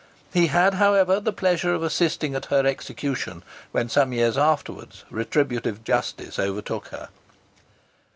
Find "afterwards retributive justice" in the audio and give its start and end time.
4.35-6.39